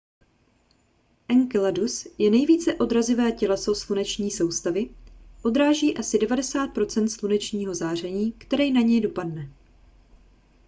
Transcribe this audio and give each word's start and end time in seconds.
enceladus 1.29 2.07
je 2.17 2.31
nejvíce 2.31 2.73
odrazivé 2.75 3.31
těleso 3.31 3.75
sluneční 3.75 4.31
soustavy 4.31 4.89
odráží 5.41 5.97
asi 5.97 6.17
90 6.19 6.67
procent 6.67 7.09
slunečního 7.09 7.75
záření 7.75 8.31
které 8.31 8.71
na 8.71 8.81
něj 8.81 9.01
dopadne 9.01 9.51